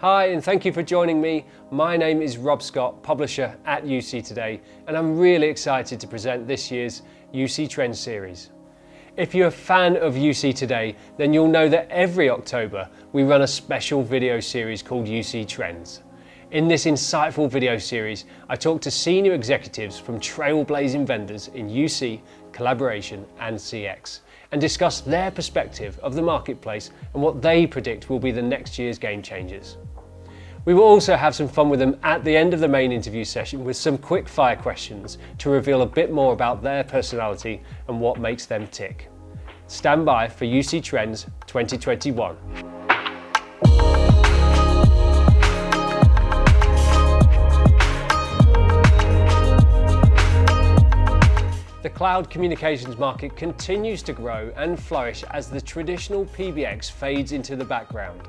Hi, 0.00 0.28
and 0.28 0.42
thank 0.42 0.64
you 0.64 0.72
for 0.72 0.82
joining 0.82 1.20
me. 1.20 1.44
My 1.70 1.94
name 1.94 2.22
is 2.22 2.38
Rob 2.38 2.62
Scott, 2.62 3.02
publisher 3.02 3.54
at 3.66 3.84
UC 3.84 4.26
Today, 4.26 4.62
and 4.86 4.96
I'm 4.96 5.18
really 5.18 5.48
excited 5.48 6.00
to 6.00 6.06
present 6.06 6.48
this 6.48 6.70
year's 6.70 7.02
UC 7.34 7.68
Trends 7.68 8.00
series. 8.00 8.48
If 9.18 9.34
you're 9.34 9.48
a 9.48 9.50
fan 9.50 9.98
of 9.98 10.14
UC 10.14 10.54
Today, 10.54 10.96
then 11.18 11.34
you'll 11.34 11.48
know 11.48 11.68
that 11.68 11.86
every 11.90 12.30
October 12.30 12.88
we 13.12 13.24
run 13.24 13.42
a 13.42 13.46
special 13.46 14.02
video 14.02 14.40
series 14.40 14.82
called 14.82 15.04
UC 15.04 15.46
Trends. 15.46 16.00
In 16.50 16.66
this 16.66 16.86
insightful 16.86 17.50
video 17.50 17.76
series, 17.76 18.24
I 18.48 18.56
talk 18.56 18.80
to 18.80 18.90
senior 18.90 19.34
executives 19.34 19.98
from 19.98 20.18
trailblazing 20.18 21.06
vendors 21.06 21.48
in 21.48 21.68
UC, 21.68 22.22
collaboration, 22.52 23.26
and 23.38 23.56
CX, 23.56 24.20
and 24.50 24.60
discuss 24.60 25.02
their 25.02 25.30
perspective 25.30 25.98
of 26.02 26.14
the 26.14 26.22
marketplace 26.22 26.90
and 27.12 27.22
what 27.22 27.42
they 27.42 27.66
predict 27.66 28.08
will 28.08 28.18
be 28.18 28.32
the 28.32 28.42
next 28.42 28.78
year's 28.78 28.98
game 28.98 29.20
changers. 29.20 29.76
We 30.66 30.74
will 30.74 30.82
also 30.82 31.16
have 31.16 31.34
some 31.34 31.48
fun 31.48 31.70
with 31.70 31.80
them 31.80 31.98
at 32.02 32.22
the 32.22 32.36
end 32.36 32.52
of 32.52 32.60
the 32.60 32.68
main 32.68 32.92
interview 32.92 33.24
session 33.24 33.64
with 33.64 33.76
some 33.76 33.96
quick 33.96 34.28
fire 34.28 34.56
questions 34.56 35.16
to 35.38 35.48
reveal 35.48 35.80
a 35.80 35.86
bit 35.86 36.12
more 36.12 36.34
about 36.34 36.62
their 36.62 36.84
personality 36.84 37.62
and 37.88 37.98
what 37.98 38.20
makes 38.20 38.44
them 38.44 38.66
tick. 38.66 39.08
Stand 39.68 40.04
by 40.04 40.28
for 40.28 40.44
UC 40.44 40.82
Trends 40.82 41.24
2021. 41.46 42.36
The 51.82 51.88
cloud 51.88 52.28
communications 52.28 52.98
market 52.98 53.34
continues 53.34 54.02
to 54.02 54.12
grow 54.12 54.52
and 54.56 54.78
flourish 54.78 55.24
as 55.30 55.48
the 55.48 55.60
traditional 55.60 56.26
PBX 56.26 56.90
fades 56.90 57.32
into 57.32 57.56
the 57.56 57.64
background. 57.64 58.20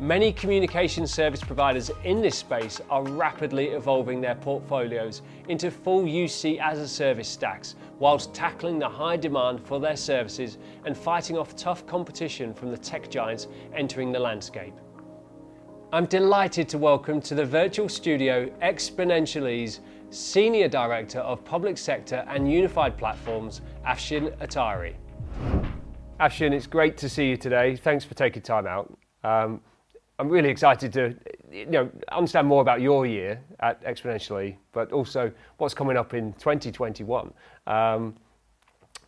Many 0.00 0.32
communication 0.32 1.06
service 1.06 1.42
providers 1.42 1.90
in 2.04 2.22
this 2.22 2.38
space 2.38 2.80
are 2.88 3.02
rapidly 3.02 3.66
evolving 3.66 4.22
their 4.22 4.34
portfolios 4.34 5.20
into 5.50 5.70
full 5.70 6.04
UC 6.04 6.58
as 6.58 6.78
a 6.78 6.88
service 6.88 7.28
stacks, 7.28 7.74
whilst 7.98 8.32
tackling 8.32 8.78
the 8.78 8.88
high 8.88 9.18
demand 9.18 9.60
for 9.60 9.78
their 9.78 9.96
services 9.96 10.56
and 10.86 10.96
fighting 10.96 11.36
off 11.36 11.54
tough 11.54 11.86
competition 11.86 12.54
from 12.54 12.70
the 12.70 12.78
tech 12.78 13.10
giants 13.10 13.46
entering 13.74 14.10
the 14.10 14.18
landscape. 14.18 14.72
I'm 15.92 16.06
delighted 16.06 16.66
to 16.70 16.78
welcome 16.78 17.20
to 17.20 17.34
the 17.34 17.44
virtual 17.44 17.90
studio 17.90 18.48
Exponential-e's 18.62 19.80
Senior 20.08 20.68
Director 20.68 21.18
of 21.18 21.44
Public 21.44 21.76
Sector 21.76 22.24
and 22.26 22.50
Unified 22.50 22.96
Platforms, 22.96 23.60
Afshin 23.86 24.34
Attari. 24.38 24.94
Afshin, 26.18 26.54
it's 26.54 26.66
great 26.66 26.96
to 26.96 27.08
see 27.10 27.28
you 27.28 27.36
today. 27.36 27.76
Thanks 27.76 28.06
for 28.06 28.14
taking 28.14 28.40
time 28.40 28.66
out. 28.66 28.96
Um, 29.22 29.60
I'm 30.20 30.28
really 30.28 30.50
excited 30.50 30.92
to 30.92 31.14
you 31.50 31.64
know, 31.64 31.90
understand 32.12 32.46
more 32.46 32.60
about 32.60 32.82
your 32.82 33.06
year 33.06 33.40
at 33.60 33.82
Exponential-e, 33.84 34.58
but 34.70 34.92
also 34.92 35.32
what's 35.56 35.72
coming 35.72 35.96
up 35.96 36.12
in 36.12 36.34
2021. 36.34 37.32
Um, 37.66 38.14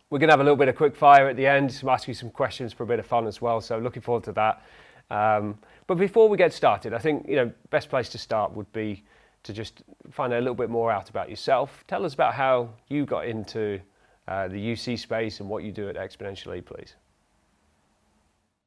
we're 0.09 0.17
going 0.17 0.29
to 0.29 0.33
have 0.33 0.39
a 0.39 0.43
little 0.43 0.57
bit 0.57 0.69
of 0.69 0.75
quick 0.75 0.95
fire 0.95 1.29
at 1.29 1.35
the 1.35 1.45
end, 1.45 1.69
to 1.69 1.89
ask 1.91 2.07
you 2.07 2.15
some 2.15 2.31
questions 2.31 2.73
for 2.73 2.81
a 2.81 2.87
bit 2.87 2.97
of 2.97 3.05
fun 3.05 3.27
as 3.27 3.43
well. 3.43 3.61
So 3.61 3.77
looking 3.77 4.01
forward 4.01 4.23
to 4.23 4.31
that. 4.31 4.63
Um, 5.11 5.59
but 5.85 5.99
before 5.99 6.27
we 6.27 6.35
get 6.35 6.51
started, 6.51 6.95
I 6.95 6.97
think 6.97 7.27
you 7.27 7.35
know 7.35 7.51
best 7.69 7.89
place 7.89 8.09
to 8.09 8.17
start 8.17 8.51
would 8.55 8.71
be 8.73 9.03
to 9.43 9.53
just 9.53 9.83
find 10.09 10.33
out 10.33 10.37
a 10.37 10.41
little 10.41 10.55
bit 10.55 10.71
more 10.71 10.91
out 10.91 11.11
about 11.11 11.29
yourself. 11.29 11.83
Tell 11.87 12.05
us 12.05 12.15
about 12.15 12.33
how 12.33 12.69
you 12.87 13.05
got 13.05 13.27
into 13.27 13.79
uh, 14.27 14.47
the 14.47 14.55
UC 14.55 14.97
space 14.97 15.41
and 15.41 15.49
what 15.49 15.63
you 15.63 15.71
do 15.71 15.89
at 15.89 15.95
Exponential-e, 15.95 16.61
please. 16.61 16.95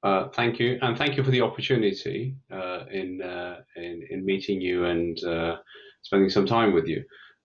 Uh, 0.02 0.28
thank 0.28 0.58
you, 0.58 0.78
and 0.82 0.96
thank 0.96 1.16
you 1.16 1.24
for 1.24 1.30
the 1.30 1.40
opportunity 1.40 2.36
uh, 2.52 2.84
in, 2.92 3.20
uh, 3.22 3.60
in, 3.76 4.06
in 4.10 4.24
meeting 4.24 4.60
you 4.60 4.84
and 4.84 5.22
uh, 5.24 5.56
spending 6.02 6.30
some 6.30 6.46
time 6.46 6.72
with 6.72 6.86
you. 6.86 7.02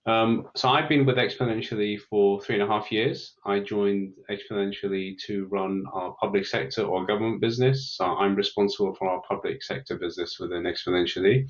Um, 0.08 0.48
so 0.56 0.70
I've 0.70 0.90
been 0.90 1.06
with 1.06 1.18
Exponential-e 1.18 1.98
for 1.98 2.42
three 2.42 2.56
and 2.56 2.64
a 2.64 2.68
half 2.68 2.92
years. 2.92 3.36
I 3.46 3.60
joined 3.60 4.14
Exponential-e 4.32 5.18
to 5.28 5.46
run 5.46 5.84
our 5.94 6.16
public 6.20 6.46
sector 6.46 6.84
or 6.84 7.06
government 7.06 7.40
business. 7.40 7.96
So 7.98 8.06
I'm 8.06 8.36
responsible 8.36 8.96
for 8.96 9.08
our 9.08 9.22
public 9.28 9.62
sector 9.62 9.98
business 10.00 10.38
within 10.40 10.64
Exponential-e. 10.64 11.48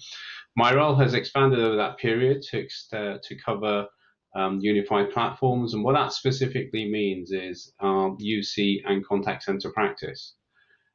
My 0.57 0.73
role 0.73 0.95
has 0.95 1.13
expanded 1.13 1.59
over 1.59 1.77
that 1.77 1.97
period 1.97 2.41
to 2.51 2.67
to 2.91 3.35
cover 3.35 3.87
um, 4.35 4.59
unified 4.61 5.11
platforms, 5.11 5.73
and 5.73 5.83
what 5.83 5.93
that 5.93 6.13
specifically 6.13 6.89
means 6.89 7.31
is 7.31 7.71
um, 7.79 8.17
UC 8.17 8.81
and 8.85 9.05
contact 9.05 9.43
center 9.43 9.71
practice. 9.71 10.35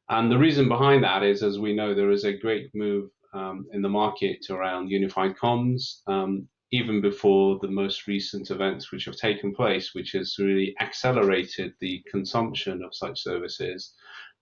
And 0.09 0.31
the 0.31 0.39
reason 0.39 0.69
behind 0.69 1.03
that 1.05 1.23
is, 1.23 1.43
as 1.43 1.59
we 1.59 1.75
know, 1.75 1.95
there 1.95 2.11
is 2.11 2.25
a 2.25 2.37
great 2.37 2.71
move 2.75 3.11
um, 3.35 3.67
in 3.73 3.83
the 3.83 3.89
market 3.89 4.47
around 4.51 4.89
unified 4.89 5.37
comms, 5.37 6.01
um, 6.07 6.49
even 6.73 7.01
before 7.01 7.59
the 7.61 7.69
most 7.69 8.07
recent 8.07 8.51
events 8.51 8.93
which 8.93 9.05
have 9.05 9.17
taken 9.17 9.55
place, 9.55 9.95
which 9.95 10.13
has 10.13 10.37
really 10.39 10.75
accelerated 10.81 11.73
the 11.81 12.03
consumption 12.11 12.83
of 12.83 12.95
such 12.95 13.23
services. 13.23 13.95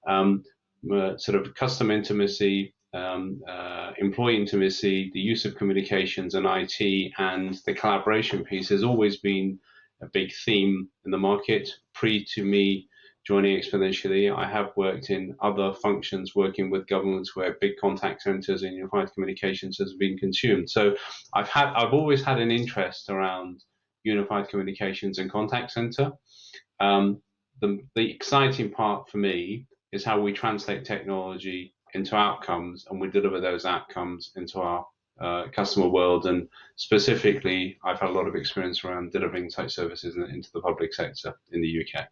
Um, 0.07 0.45
uh, 0.93 1.17
sort 1.17 1.41
of 1.41 1.55
custom 1.55 1.91
intimacy, 1.91 2.75
um, 2.93 3.41
uh, 3.49 3.93
employee 3.99 4.37
intimacy, 4.37 5.11
the 5.15 5.21
use 5.21 5.45
of 5.45 5.57
communications 5.57 6.35
and 6.35 6.47
IT, 6.47 7.13
and 7.19 7.59
the 7.67 7.75
collaboration 7.75 8.45
piece 8.45 8.69
has 8.69 8.85
always 8.85 9.17
been 9.19 9.59
a 10.03 10.07
big 10.13 10.31
theme 10.45 10.89
in 11.05 11.11
the 11.11 11.19
market. 11.19 11.69
Pre 11.95 12.25
to 12.35 12.45
me 12.45 12.89
joining 13.27 13.59
Exponential-e. 13.59 14.31
I 14.31 14.47
have 14.47 14.73
worked 14.77 15.11
in 15.11 15.35
other 15.41 15.73
functions 15.73 16.35
working 16.35 16.71
with 16.71 16.87
governments 16.87 17.35
where 17.35 17.57
big 17.61 17.73
contact 17.81 18.23
centers 18.23 18.63
and 18.63 18.75
unified 18.75 19.13
communications 19.15 19.79
has 19.79 19.95
been 19.95 20.19
consumed. 20.19 20.69
So 20.69 20.95
I've 21.33 21.49
had 21.49 21.73
I've 21.75 21.95
always 21.95 22.23
had 22.23 22.39
an 22.39 22.51
interest 22.51 23.09
around 23.09 23.65
unified 24.03 24.49
communications 24.49 25.19
and 25.19 25.31
contact 25.31 25.73
center. 25.73 26.13
Um, 26.81 27.23
the, 27.61 27.79
the 27.95 28.11
exciting 28.11 28.71
part 28.71 29.09
for 29.09 29.17
me 29.19 29.67
is 29.93 30.05
how 30.05 30.21
we 30.21 30.33
translate 30.33 30.85
technology 30.85 31.75
into 31.95 32.17
outcomes 32.17 32.87
and 32.91 33.01
we 33.01 33.09
deliver 33.09 33.41
those 33.41 33.65
outcomes 33.65 34.33
into 34.37 34.61
our 34.61 34.85
uh, 35.21 35.45
customer 35.53 35.89
world. 35.89 36.27
And 36.27 36.49
specifically, 36.77 37.79
I've 37.85 38.01
had 38.01 38.11
a 38.11 38.13
lot 38.13 38.27
of 38.27 38.35
experience 38.35 38.85
around 38.85 39.13
delivering 39.13 39.49
such 39.49 39.73
services 39.73 40.17
into 40.17 40.51
the 40.53 40.61
public 40.61 40.93
sector 40.93 41.35
in 41.53 41.63
the 41.63 41.81
UK. 41.81 42.07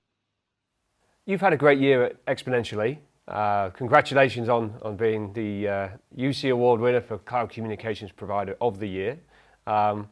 You've 1.24 1.40
had 1.40 1.52
a 1.52 1.56
great 1.56 1.78
year 1.78 2.02
at 2.02 2.26
Exponential-e. 2.26 2.98
Uh, 3.28 3.70
congratulations 3.70 4.48
on, 4.48 4.74
on 4.82 4.96
being 4.96 5.32
the 5.32 5.68
uh, 5.68 5.88
UC 6.18 6.50
Award 6.50 6.80
winner 6.80 7.00
for 7.00 7.18
Cloud 7.18 7.48
Communications 7.48 8.10
Provider 8.10 8.56
of 8.60 8.80
the 8.80 8.88
Year. 8.88 9.20
Um, 9.68 10.08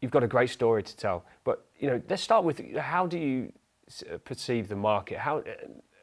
you've 0.00 0.12
got 0.12 0.22
a 0.22 0.28
great 0.28 0.50
story 0.50 0.84
to 0.84 0.96
tell. 0.96 1.24
But 1.42 1.66
you 1.80 1.88
know, 1.88 2.00
let's 2.08 2.22
start 2.22 2.44
with 2.44 2.76
how 2.76 3.08
do 3.08 3.18
you 3.18 3.52
perceive 4.24 4.68
the 4.68 4.76
market? 4.76 5.18
How, 5.18 5.42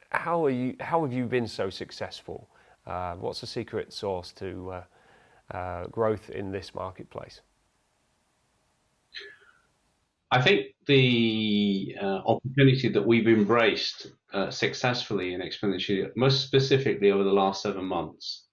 how, 0.09 0.43
are 0.43 0.49
you, 0.49 0.75
how 0.81 1.03
have 1.03 1.13
you 1.13 1.25
been 1.25 1.47
so 1.47 1.69
successful? 1.69 2.49
Uh, 2.85 3.15
what's 3.15 3.39
the 3.39 3.47
secret 3.47 3.93
sauce 3.93 4.33
to 4.33 4.73
uh, 5.53 5.55
uh, 5.57 5.87
growth 5.87 6.31
in 6.31 6.51
this 6.51 6.75
marketplace? 6.75 7.39
I 10.31 10.41
think 10.41 10.67
the 10.85 11.95
uh, 11.99 12.21
opportunity 12.25 12.89
that 12.89 13.05
we've 13.05 13.27
embraced 13.27 14.07
uh, 14.33 14.51
successfully 14.51 15.33
in 15.33 15.41
Exponential-e, 15.41 16.09
most 16.15 16.45
specifically 16.45 17.11
over 17.11 17.23
the 17.23 17.33
last 17.33 17.63
seven 17.63 17.85
months, 17.85 18.45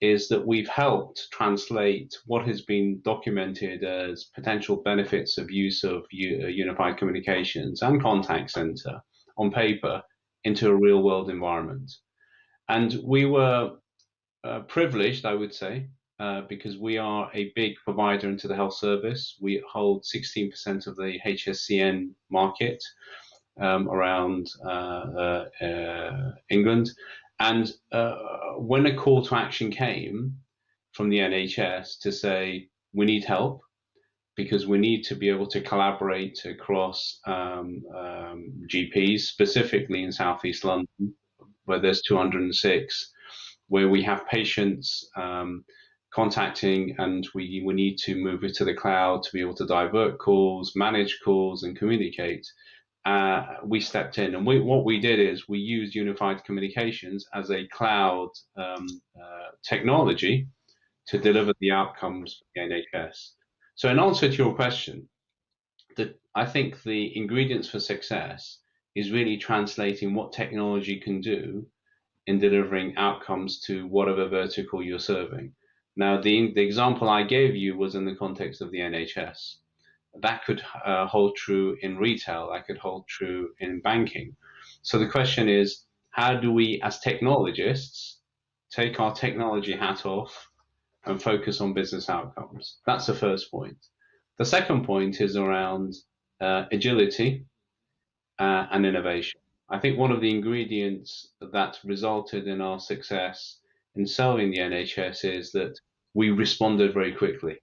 is 0.00 0.28
that 0.28 0.46
we've 0.46 0.68
helped 0.68 1.28
translate 1.30 2.12
what 2.26 2.46
has 2.46 2.62
been 2.62 3.00
documented 3.04 3.84
as 3.84 4.30
potential 4.34 4.82
benefits 4.82 5.38
of 5.38 5.50
use 5.50 5.84
of 5.84 6.04
u- 6.10 6.40
uh, 6.44 6.48
unified 6.48 6.96
communications 6.96 7.82
and 7.82 8.02
contact 8.02 8.50
center 8.50 9.00
on 9.38 9.50
paper 9.50 10.02
into 10.44 10.68
a 10.68 10.74
real 10.74 11.02
world 11.02 11.30
environment. 11.30 11.90
And 12.68 13.00
we 13.04 13.26
were 13.26 13.72
uh, 14.44 14.60
privileged, 14.60 15.24
I 15.24 15.34
would 15.34 15.54
say, 15.54 15.88
uh, 16.22 16.42
because 16.48 16.78
we 16.78 16.98
are 16.98 17.28
a 17.34 17.52
big 17.56 17.74
provider 17.82 18.28
into 18.28 18.46
the 18.46 18.54
health 18.54 18.74
service. 18.74 19.36
We 19.40 19.60
hold 19.68 20.04
16% 20.04 20.86
of 20.86 20.94
the 20.94 21.18
HSCN 21.26 22.10
market 22.30 22.80
um, 23.60 23.88
around 23.88 24.48
uh, 24.64 24.68
uh, 24.68 25.44
uh 25.60 26.30
England. 26.48 26.90
And 27.40 27.72
when 28.56 28.86
a 28.86 28.96
call 28.96 29.24
to 29.26 29.34
action 29.34 29.72
came 29.72 30.36
from 30.92 31.08
the 31.08 31.18
NHS 31.18 31.98
to 32.02 32.12
say, 32.12 32.68
we 32.94 33.04
need 33.04 33.24
help, 33.24 33.62
because 34.36 34.68
we 34.68 34.78
need 34.78 35.02
to 35.02 35.16
be 35.16 35.28
able 35.28 35.48
to 35.48 35.60
collaborate 35.60 36.44
across 36.44 37.18
um, 37.26 37.82
um, 37.96 38.52
GPs, 38.72 39.22
specifically 39.22 40.04
in 40.04 40.12
Southeast 40.12 40.64
London, 40.64 41.14
where 41.64 41.80
there's 41.80 42.02
206, 42.02 43.12
where 43.66 43.88
we 43.88 44.04
have 44.04 44.24
patients 44.28 45.08
um, 45.16 45.64
contacting 46.14 46.94
and 46.98 47.26
we, 47.34 47.62
we 47.64 47.74
need 47.74 47.96
to 47.96 48.14
move 48.14 48.44
it 48.44 48.54
to 48.54 48.64
the 48.64 48.74
cloud 48.74 49.22
to 49.22 49.32
be 49.32 49.40
able 49.40 49.54
to 49.54 49.66
divert 49.66 50.18
calls, 50.18 50.76
manage 50.76 51.18
calls, 51.24 51.62
and 51.62 51.76
communicate. 51.76 52.46
Uh, 53.04 53.44
we 53.64 53.80
stepped 53.80 54.18
in 54.18 54.34
and 54.34 54.46
we, 54.46 54.60
what 54.60 54.84
we 54.84 55.00
did 55.00 55.18
is 55.18 55.48
we 55.48 55.58
used 55.58 55.94
unified 55.94 56.44
communications 56.44 57.26
as 57.34 57.50
a 57.50 57.66
cloud 57.68 58.28
um, 58.56 58.86
uh, 59.16 59.50
technology 59.64 60.46
to 61.06 61.18
deliver 61.18 61.52
the 61.60 61.70
outcomes 61.70 62.38
for 62.38 62.44
the 62.54 62.60
NHS. 62.60 63.30
So, 63.74 63.88
in 63.88 63.98
answer 63.98 64.28
to 64.28 64.36
your 64.36 64.54
question, 64.54 65.08
the, 65.96 66.14
I 66.34 66.44
think 66.44 66.82
the 66.82 67.16
ingredients 67.16 67.68
for 67.68 67.80
success 67.80 68.58
is 68.94 69.10
really 69.10 69.36
translating 69.36 70.14
what 70.14 70.32
technology 70.32 71.00
can 71.00 71.20
do 71.20 71.66
in 72.26 72.38
delivering 72.38 72.96
outcomes 72.96 73.60
to 73.60 73.86
whatever 73.88 74.28
vertical 74.28 74.82
you're 74.82 74.98
serving. 74.98 75.52
Now, 75.96 76.20
the, 76.20 76.52
the 76.54 76.62
example 76.62 77.08
I 77.08 77.22
gave 77.22 77.54
you 77.54 77.76
was 77.76 77.94
in 77.94 78.04
the 78.04 78.14
context 78.14 78.60
of 78.60 78.70
the 78.70 78.78
NHS. 78.78 79.56
That 80.20 80.44
could 80.44 80.62
uh, 80.84 81.06
hold 81.06 81.36
true 81.36 81.76
in 81.82 81.98
retail, 81.98 82.50
that 82.52 82.66
could 82.66 82.78
hold 82.78 83.06
true 83.08 83.50
in 83.60 83.80
banking. 83.80 84.36
So 84.82 84.98
the 84.98 85.08
question 85.08 85.48
is, 85.48 85.84
how 86.10 86.34
do 86.38 86.52
we, 86.52 86.80
as 86.82 87.00
technologists, 87.00 88.18
take 88.70 89.00
our 89.00 89.14
technology 89.14 89.72
hat 89.72 90.04
off 90.06 90.48
and 91.04 91.22
focus 91.22 91.60
on 91.60 91.74
business 91.74 92.08
outcomes? 92.08 92.78
That's 92.86 93.06
the 93.06 93.14
first 93.14 93.50
point. 93.50 93.78
The 94.38 94.44
second 94.44 94.84
point 94.84 95.20
is 95.20 95.36
around 95.36 95.94
uh, 96.40 96.64
agility 96.72 97.46
uh, 98.38 98.66
and 98.70 98.84
innovation. 98.84 99.40
I 99.68 99.78
think 99.78 99.98
one 99.98 100.10
of 100.10 100.20
the 100.20 100.30
ingredients 100.30 101.28
that 101.40 101.78
resulted 101.84 102.46
in 102.46 102.60
our 102.60 102.78
success 102.78 103.58
in 103.96 104.06
selling 104.06 104.50
the 104.50 104.58
NHS 104.58 105.24
is 105.24 105.52
that 105.52 105.78
we 106.14 106.30
responded 106.30 106.94
very 106.94 107.14
quickly. 107.14 107.58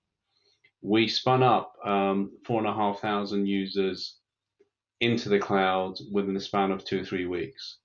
We 0.81 1.07
spun 1.07 1.43
up 1.43 1.73
um, 1.85 2.31
four 2.45 2.59
and 2.59 2.67
a 2.67 2.73
half 2.73 2.99
thousand 2.99 3.47
users 3.47 4.17
into 5.01 5.29
the 5.29 5.39
cloud 5.39 5.95
within 6.11 6.33
the 6.33 6.41
span 6.41 6.71
of 6.71 6.83
two 6.83 7.01
or 7.01 7.03
three 7.03 7.25
weeks. 7.25 7.77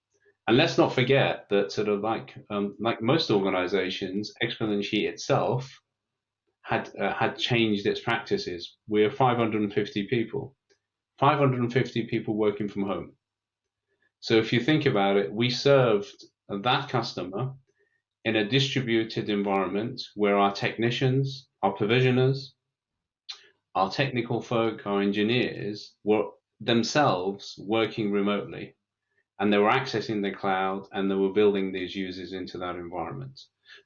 And 0.47 0.57
let's 0.57 0.77
not 0.77 0.95
forget 0.95 1.47
that 1.51 1.73
sort 1.73 1.89
of 1.89 2.01
like 2.01 2.35
um, 2.51 2.77
like 2.79 3.01
most 3.01 3.31
organizations, 3.31 4.33
Exponential-e 4.43 5.07
itself 5.07 5.81
had 6.63 6.91
uh, 7.01 7.15
had 7.15 7.39
changed 7.39 7.87
its 7.87 8.01
practices. 8.01 8.77
We're 8.87 9.11
550 9.11 10.07
people, 10.09 10.55
550 11.19 12.07
people 12.07 12.37
working 12.37 12.69
from 12.69 12.83
home. 12.83 13.13
So 14.21 14.37
if 14.37 14.53
you 14.53 14.61
think 14.61 14.87
about 14.87 15.17
it, 15.17 15.33
we 15.33 15.51
served 15.51 16.25
that 16.49 16.89
customer 16.89 17.53
in 18.25 18.37
a 18.37 18.49
distributed 18.49 19.29
environment 19.29 20.01
where 20.15 20.39
our 20.39 20.53
technicians, 20.53 21.49
our 21.63 21.73
provisioners, 21.73 22.55
our 23.75 23.91
technical 23.91 24.41
folk, 24.41 24.87
our 24.87 25.03
engineers 25.03 25.95
were 26.05 26.25
themselves 26.61 27.55
working 27.59 28.13
remotely 28.13 28.75
and 29.41 29.53
they 29.53 29.59
were 29.59 29.71
accessing 29.71 30.23
the 30.23 30.31
cloud 30.31 30.87
and 30.93 31.11
they 31.11 31.15
were 31.15 31.33
building 31.33 31.73
these 31.73 31.95
users 31.95 32.33
into 32.33 32.57
that 32.59 32.77
environment. 32.77 33.39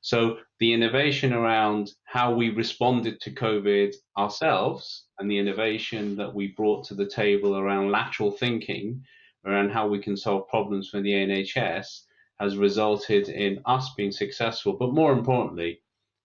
So 0.03 0.39
the 0.61 0.73
innovation 0.73 1.33
around 1.33 1.91
how 2.05 2.35
we 2.35 2.51
responded 2.51 3.21
to 3.23 3.31
COVID 3.31 3.95
ourselves 4.17 5.07
and 5.19 5.31
the 5.31 5.39
innovation 5.39 6.17
that 6.17 6.33
we 6.33 6.49
brought 6.49 6.85
to 6.87 6.95
the 6.95 7.09
table 7.09 7.57
around 7.57 7.91
lateral 7.91 8.31
thinking, 8.31 9.03
around 9.47 9.71
how 9.71 9.89
we 9.89 9.99
can 9.99 10.17
solve 10.17 10.49
problems 10.49 10.91
for 10.91 11.01
the 11.01 11.13
NHS, 11.13 12.03
has 12.41 12.57
resulted 12.57 13.29
in 13.29 13.61
us 13.67 13.93
being 13.97 14.13
successful, 14.13 14.75
but 14.75 14.93
more 14.93 15.13
importantly, 15.13 15.81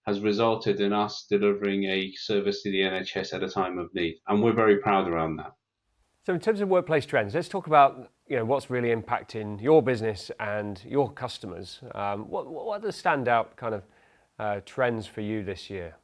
has 0.06 0.20
resulted 0.20 0.80
in 0.80 0.92
us 0.92 1.26
delivering 1.28 1.84
a 1.84 2.12
service 2.12 2.62
to 2.62 2.70
the 2.70 2.80
NHS 2.80 3.34
at 3.34 3.42
a 3.42 3.48
time 3.48 3.78
of 3.78 3.92
need. 3.94 4.20
And 4.28 4.42
we're 4.42 4.52
very 4.52 4.78
proud 4.78 5.08
around 5.08 5.36
that. 5.36 5.52
So 6.26 6.32
in 6.32 6.40
terms 6.40 6.60
of 6.60 6.68
workplace 6.68 7.06
trends, 7.06 7.34
let's 7.34 7.48
talk 7.48 7.66
about 7.66 8.10
you 8.26 8.36
know 8.36 8.44
what's 8.44 8.70
really 8.70 8.94
impacting 8.94 9.60
your 9.60 9.82
business 9.82 10.30
and 10.40 10.80
your 10.86 11.12
customers. 11.12 11.80
Um, 11.94 12.28
what, 12.30 12.46
what 12.46 12.78
are 12.78 12.80
the 12.80 12.88
standout 12.88 13.56
kind 13.56 13.74
of 13.74 13.82
uh, 14.38 14.60
trends 14.64 15.06
for 15.06 15.20
you 15.20 15.44
this 15.44 15.68
year? 15.68 15.96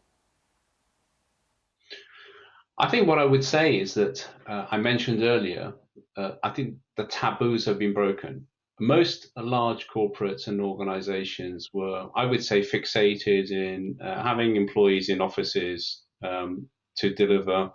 I 2.78 2.88
think 2.88 3.06
what 3.06 3.18
I 3.18 3.24
would 3.24 3.44
say 3.44 3.78
is 3.78 3.94
that 3.94 4.26
uh, 4.46 4.66
I 4.70 4.78
mentioned 4.78 5.22
earlier. 5.22 5.74
Uh, 6.16 6.32
I 6.42 6.50
think 6.50 6.76
the 6.96 7.04
taboos 7.04 7.64
have 7.66 7.78
been 7.78 7.92
broken. 7.92 8.46
Most 8.80 9.30
large 9.36 9.86
corporates 9.88 10.46
and 10.46 10.58
organizations 10.58 11.68
were, 11.74 12.08
I 12.16 12.24
would 12.24 12.42
say, 12.42 12.62
fixated 12.62 13.50
in 13.50 13.98
uh, 14.02 14.22
having 14.22 14.56
employees 14.56 15.10
in 15.10 15.20
offices 15.20 16.02
um, 16.26 16.66
to 16.96 17.14
deliver 17.14 17.70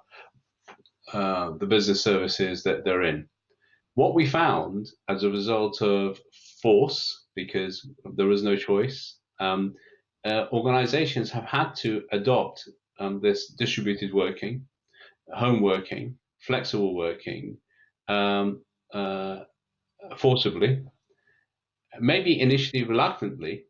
uh, 1.13 1.51
the 1.59 1.67
business 1.67 2.03
services 2.03 2.63
that 2.63 2.83
they're 2.83 3.03
in. 3.03 3.27
What 3.93 4.15
we 4.15 4.25
found 4.25 4.87
as 5.07 5.23
a 5.23 5.29
result 5.29 5.79
of 5.83 6.19
force, 6.63 7.27
because 7.35 7.87
there 8.15 8.25
was 8.25 8.41
no 8.41 8.55
choice, 8.55 9.19
um, 9.39 9.75
uh, 10.25 10.47
organizations 10.51 11.29
have 11.29 11.45
had 11.45 11.75
to 11.75 12.01
adopt 12.13 12.67
um, 12.99 13.21
this 13.21 13.53
distributed 13.53 14.11
working, 14.11 14.65
home 15.31 15.61
working, 15.61 16.17
flexible 16.39 16.95
working, 16.95 17.57
um, 18.07 18.63
uh, 18.91 19.41
forcibly, 20.17 20.81
maybe 21.99 22.39
initially 22.39 22.83
reluctantly, 22.83 23.65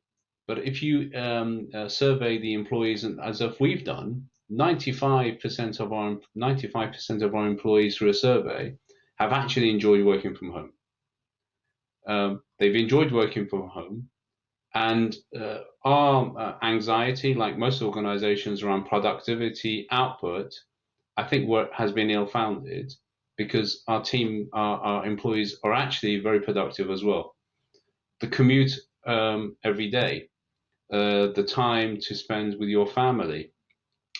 but 0.47 0.59
if 0.59 0.83
you 0.83 1.11
um, 1.15 1.69
uh, 1.73 1.87
survey 1.89 2.37
the 2.37 2.53
employees, 2.53 3.03
and 3.03 3.19
as 3.19 3.41
if 3.41 3.59
we've 3.59 3.83
done, 3.83 4.27
95% 4.51 5.79
of 5.79 5.91
our 5.91 6.17
95% 6.37 7.21
of 7.23 7.33
our 7.33 7.47
employees 7.47 7.97
through 7.97 8.09
a 8.09 8.13
survey 8.13 8.75
have 9.15 9.31
actually 9.31 9.71
enjoyed 9.71 10.05
working 10.05 10.35
from 10.35 10.51
home. 10.51 10.73
Um, 12.07 12.41
they've 12.59 12.75
enjoyed 12.75 13.11
working 13.11 13.47
from 13.47 13.67
home, 13.69 14.09
and 14.75 15.15
uh, 15.39 15.59
our 15.83 16.37
uh, 16.37 16.55
anxiety, 16.61 17.33
like 17.33 17.57
most 17.57 17.81
organizations 17.81 18.61
around 18.61 18.85
productivity 18.85 19.87
output, 19.89 20.53
I 21.17 21.23
think 21.23 21.47
what 21.47 21.71
has 21.73 21.91
been 21.91 22.09
ill-founded 22.09 22.93
because 23.37 23.83
our 23.87 24.01
team, 24.01 24.49
our, 24.53 24.79
our, 24.79 25.05
employees 25.05 25.57
are 25.63 25.73
actually 25.73 26.19
very 26.19 26.39
productive 26.39 26.89
as 26.89 27.03
well. 27.03 27.34
The 28.21 28.27
commute 28.27 28.73
um, 29.05 29.55
every 29.63 29.89
day, 29.89 30.29
uh, 30.91 31.27
the 31.35 31.43
time 31.47 31.97
to 32.01 32.15
spend 32.15 32.55
with 32.59 32.69
your 32.69 32.87
family, 32.87 33.51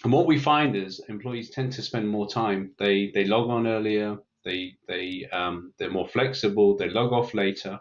and 0.04 0.14
what 0.14 0.28
we 0.28 0.38
find 0.38 0.76
is 0.76 1.02
employees 1.10 1.50
tend 1.50 1.72
to 1.74 1.82
spend 1.82 2.08
more 2.08 2.28
time. 2.28 2.72
They 2.78 3.12
they 3.14 3.26
log 3.26 3.50
on 3.50 3.68
earlier. 3.68 4.18
They 4.44 4.74
they 4.88 5.26
um, 5.32 5.74
they're 5.78 5.90
more 5.90 6.08
flexible. 6.08 6.78
They 6.78 6.90
log 6.90 7.12
off 7.14 7.34
later. 7.34 7.80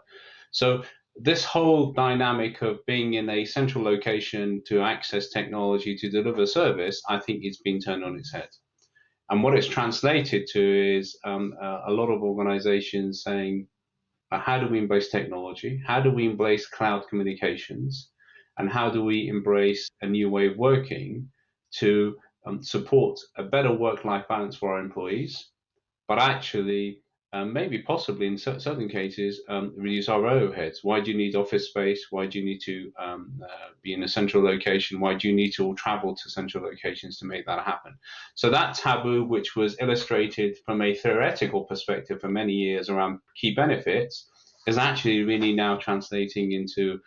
So 0.51 0.83
this 1.15 1.45
whole 1.45 1.93
dynamic 1.93 2.61
of 2.61 2.85
being 2.85 3.13
in 3.13 3.29
a 3.29 3.45
central 3.45 3.83
location 3.83 4.61
to 4.67 4.81
access 4.81 5.29
technology 5.29 5.95
to 5.97 6.09
deliver 6.09 6.45
service, 6.45 7.01
I 7.09 7.19
think 7.19 7.41
it's 7.43 7.61
been 7.61 7.79
turned 7.79 8.03
on 8.03 8.17
its 8.17 8.31
head. 8.33 8.49
And 9.29 9.41
what 9.41 9.55
it's 9.55 9.67
translated 9.67 10.47
to 10.51 10.97
is 10.97 11.17
um, 11.23 11.53
uh, 11.61 11.81
a 11.87 11.91
lot 11.91 12.09
of 12.09 12.21
organizations 12.21 13.23
saying, 13.23 13.67
how 14.31 14.59
do 14.59 14.67
we 14.67 14.79
embrace 14.79 15.09
technology? 15.09 15.81
How 15.85 16.01
do 16.01 16.11
we 16.11 16.25
embrace 16.25 16.67
cloud 16.67 17.07
communications? 17.09 18.11
And 18.57 18.69
how 18.69 18.89
do 18.89 19.03
we 19.03 19.27
embrace 19.27 19.89
a 20.01 20.07
new 20.07 20.29
way 20.29 20.47
of 20.47 20.57
working 20.57 21.29
to 21.79 22.15
um, 22.45 22.63
support 22.63 23.19
a 23.37 23.43
better 23.43 23.71
work-life 23.71 24.27
balance 24.29 24.55
for 24.55 24.73
our 24.73 24.79
employees, 24.79 25.49
but 26.07 26.19
actually 26.19 26.99
maybe 27.43 27.79
possibly 27.79 28.27
in 28.27 28.37
certain 28.37 28.87
cases 28.87 29.41
um, 29.49 29.73
reduce 29.75 30.07
our 30.07 30.21
overheads. 30.21 30.77
Why 30.83 31.01
do 31.01 31.11
you 31.11 31.17
need 31.17 31.35
office 31.35 31.67
space? 31.67 32.07
Why 32.09 32.27
do 32.27 32.39
you 32.39 32.45
need 32.45 32.61
to 32.61 32.93
um, 32.97 33.41
uh, 33.43 33.71
be 33.81 33.93
in 33.93 34.03
a 34.03 34.07
central 34.07 34.43
location? 34.43 34.99
Why 34.99 35.15
do 35.15 35.27
you 35.27 35.35
need 35.35 35.51
to 35.53 35.65
all 35.65 35.75
travel 35.75 36.15
to 36.15 36.29
central 36.29 36.63
locations 36.63 37.17
to 37.19 37.25
make 37.25 37.45
that 37.47 37.65
happen? 37.65 37.97
So 38.35 38.49
that 38.51 38.75
taboo, 38.75 39.25
which 39.25 39.55
was 39.55 39.75
illustrated 39.81 40.57
from 40.65 40.81
a 40.81 40.93
theoretical 40.93 41.63
perspective 41.65 42.21
for 42.21 42.29
many 42.29 42.53
years 42.53 42.89
around 42.89 43.19
key 43.35 43.53
benefits, 43.53 44.29
is 44.67 44.77
actually 44.77 45.23
really 45.23 45.53
now 45.53 45.75
translating 45.77 46.53
into 46.53 46.99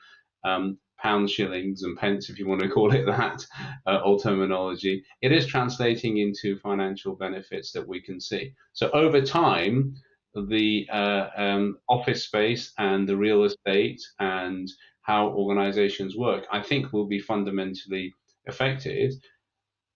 um, 0.44 0.78
pounds, 0.98 1.30
shillings, 1.30 1.84
and 1.84 1.96
pence, 1.96 2.28
if 2.28 2.38
you 2.38 2.46
want 2.46 2.60
to 2.60 2.68
call 2.68 2.92
it 2.92 3.06
that, 3.06 3.44
uh, 3.86 4.00
old 4.02 4.22
terminology, 4.22 5.04
it 5.22 5.32
is 5.32 5.46
translating 5.46 6.18
into 6.18 6.58
financial 6.58 7.14
benefits 7.14 7.72
that 7.72 7.86
we 7.86 8.00
can 8.00 8.20
see. 8.20 8.52
So 8.72 8.90
over 8.90 9.20
time, 9.20 9.94
the 10.34 10.86
uh, 10.92 11.28
um, 11.36 11.78
office 11.88 12.24
space 12.24 12.72
and 12.78 13.08
the 13.08 13.16
real 13.16 13.44
estate 13.44 14.00
and 14.20 14.70
how 15.02 15.28
organizations 15.28 16.16
work, 16.16 16.44
I 16.52 16.62
think 16.62 16.92
will 16.92 17.06
be 17.06 17.18
fundamentally 17.18 18.12
affected. 18.46 19.14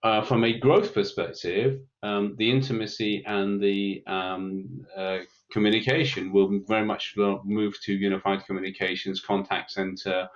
Uh, 0.02 0.22
from 0.22 0.42
a 0.42 0.58
growth 0.58 0.92
perspective, 0.94 1.80
um, 2.02 2.34
the 2.38 2.50
intimacy 2.50 3.22
and 3.26 3.60
the 3.60 4.02
um, 4.06 4.84
uh, 4.96 5.18
communication 5.52 6.32
will 6.32 6.60
very 6.66 6.84
much 6.84 7.14
move 7.44 7.80
to 7.82 7.92
unified 7.92 8.44
communications, 8.46 9.20
contact 9.20 9.70
center, 9.70 10.28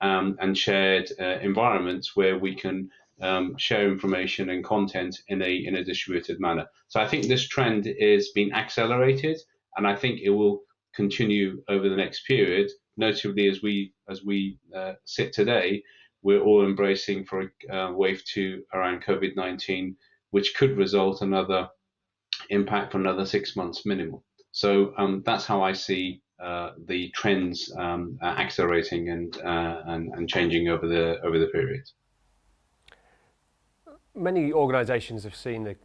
um, 0.00 0.36
and 0.40 0.58
shared 0.58 1.10
uh, 1.18 1.38
environments 1.40 2.14
where 2.14 2.38
we 2.38 2.54
can 2.54 2.90
um, 3.20 3.56
share 3.56 3.88
information 3.88 4.50
and 4.50 4.64
content 4.64 5.16
in 5.28 5.42
a 5.42 5.64
in 5.64 5.76
a 5.76 5.84
distributed 5.84 6.40
manner. 6.40 6.66
So 6.88 7.00
I 7.00 7.08
think 7.08 7.26
this 7.26 7.46
trend 7.48 7.86
is 7.86 8.32
being 8.32 8.52
accelerated, 8.52 9.38
and 9.76 9.86
I 9.86 9.96
think 9.96 10.20
it 10.20 10.30
will 10.30 10.60
continue 10.94 11.62
over 11.68 11.88
the 11.88 11.96
next 11.96 12.26
period. 12.26 12.70
Notably, 12.96 13.48
as 13.48 13.62
we 13.62 13.92
as 14.08 14.24
we 14.24 14.58
uh, 14.74 14.94
sit 15.04 15.32
today, 15.32 15.82
we're 16.22 16.42
all 16.42 16.64
embracing 16.64 17.24
for 17.24 17.52
uh, 17.70 17.92
wave 17.92 18.22
two 18.24 18.62
around 18.72 19.04
COVID 19.04 19.36
19, 19.36 19.96
which 20.30 20.54
could 20.54 20.76
result 20.76 21.22
another 21.22 21.68
impact 22.50 22.92
for 22.92 22.98
another 22.98 23.26
six 23.26 23.56
months 23.56 23.86
minimum. 23.86 24.20
So 24.52 24.94
um, 24.98 25.22
that's 25.26 25.46
how 25.46 25.62
I 25.62 25.72
see 25.72 26.22
uh, 26.42 26.70
the 26.86 27.10
trends 27.10 27.72
um, 27.78 28.18
accelerating 28.22 29.08
and, 29.08 29.36
uh, 29.38 29.82
and, 29.86 30.12
and 30.14 30.28
changing 30.28 30.68
over 30.68 30.86
the 30.86 31.20
over 31.22 31.38
the 31.38 31.46
period. 31.48 31.84
Many 34.14 34.52
organisations 34.52 35.24
have 35.24 35.34
seen 35.34 35.64
the 35.64 35.76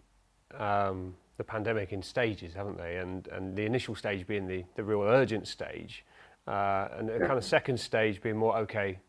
um, 0.63 1.15
the 1.38 1.43
pandemic 1.43 1.93
in 1.93 2.01
stages, 2.01 2.53
haven't 2.53 2.77
they? 2.77 2.98
And 2.98 3.27
and 3.29 3.55
the 3.55 3.65
initial 3.65 3.95
stage 3.95 4.27
being 4.27 4.48
the 4.48 4.63
the 4.75 4.83
real 4.83 5.01
urgent 5.01 5.48
stage, 5.48 6.05
uh, 6.48 6.89
and 6.98 7.09
the 7.09 7.19
kind 7.19 7.38
of 7.38 7.43
second 7.43 7.79
stage 7.79 8.21
being 8.21 8.38
more 8.38 8.57
okay. 8.57 9.00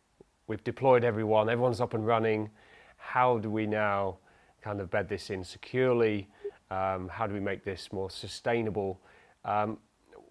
We've 0.47 0.65
deployed 0.65 1.05
everyone, 1.05 1.49
everyone's 1.49 1.81
up 1.81 1.95
and 1.95 2.07
running. 2.07 2.50
How 2.97 3.39
do 3.39 3.50
we 3.50 3.67
now 3.67 4.19
kind 4.62 4.81
of 4.81 4.91
bed 4.91 5.09
this 5.09 5.31
in 5.31 5.45
securely? 5.45 6.29
Um, 6.71 7.09
how 7.09 7.27
do 7.27 7.35
we 7.35 7.41
make 7.41 7.65
this 7.65 7.93
more 7.93 8.11
sustainable? 8.11 9.00
Um, 9.45 9.79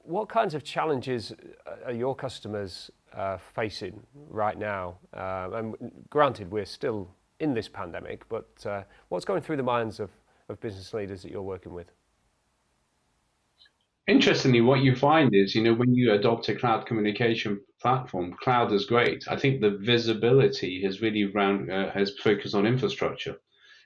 what 0.03 0.29
kinds 0.29 0.55
of 0.55 0.63
challenges 0.63 1.33
are 1.85 1.91
your 1.91 2.15
customers 2.15 2.89
uh, 3.13 3.37
facing 3.37 4.01
right 4.29 4.57
now? 4.57 4.97
Uh, 5.13 5.49
and 5.53 6.05
granted, 6.09 6.51
we're 6.51 6.65
still 6.65 7.09
in 7.39 7.53
this 7.53 7.67
pandemic, 7.67 8.27
but 8.29 8.49
uh, 8.65 8.83
what's 9.09 9.25
going 9.25 9.41
through 9.41 9.57
the 9.57 9.63
minds 9.63 9.99
of, 9.99 10.09
of 10.49 10.59
business 10.59 10.93
leaders 10.93 11.21
that 11.23 11.31
you're 11.31 11.41
working 11.41 11.73
with? 11.73 11.91
Interestingly, 14.07 14.61
what 14.61 14.79
you 14.79 14.95
find 14.95 15.35
is, 15.35 15.53
you 15.53 15.61
know, 15.61 15.73
when 15.73 15.93
you 15.93 16.13
adopt 16.13 16.49
a 16.49 16.55
cloud 16.55 16.87
communication 16.87 17.61
platform, 17.79 18.35
cloud 18.41 18.71
is 18.73 18.85
great. 18.85 19.23
I 19.29 19.35
think 19.35 19.61
the 19.61 19.77
visibility 19.81 20.81
has 20.83 21.01
really 21.01 21.25
round, 21.25 21.71
uh, 21.71 21.91
has 21.91 22.17
focused 22.17 22.55
on 22.55 22.65
infrastructure. 22.65 23.35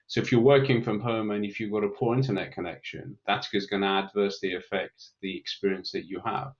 So 0.08 0.22
if 0.22 0.32
you're 0.32 0.42
working 0.42 0.82
from 0.82 1.02
home 1.02 1.32
and 1.32 1.44
if 1.44 1.60
you've 1.60 1.72
got 1.72 1.84
a 1.84 1.90
poor 1.90 2.16
internet 2.16 2.54
connection, 2.54 3.18
that 3.28 3.48
is 3.52 3.66
going 3.66 3.82
to 3.82 3.88
adversely 3.88 4.54
affect 4.56 5.10
the 5.22 5.36
experience 5.38 5.92
that 5.92 6.06
you 6.06 6.22
have. 6.26 6.54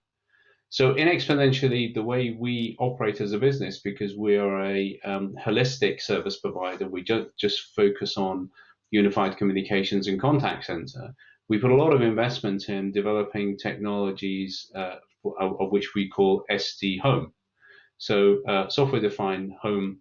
So 0.74 0.92
in 0.96 1.06
Exponential-e, 1.06 1.92
the 1.92 2.02
way 2.02 2.36
we 2.36 2.74
operate 2.80 3.20
as 3.20 3.30
a 3.30 3.38
business, 3.38 3.78
because 3.78 4.16
we 4.16 4.36
are 4.36 4.64
a 4.64 4.98
um, 5.04 5.36
holistic 5.40 6.00
service 6.00 6.40
provider, 6.40 6.88
we 6.88 7.04
don't 7.04 7.28
just 7.36 7.76
focus 7.76 8.16
on 8.16 8.50
unified 8.90 9.36
communications 9.36 10.08
and 10.08 10.20
contact 10.20 10.64
center. 10.64 11.14
We 11.48 11.58
put 11.58 11.70
a 11.70 11.76
lot 11.76 11.92
of 11.92 12.02
investment 12.02 12.68
in 12.70 12.90
developing 12.90 13.56
technologies 13.56 14.68
uh, 14.74 14.96
of 15.38 15.70
which 15.70 15.94
we 15.94 16.08
call 16.08 16.42
SD 16.50 16.98
Home. 17.02 17.32
So 17.98 18.42
uh, 18.48 18.68
software-defined 18.68 19.52
home 19.62 20.00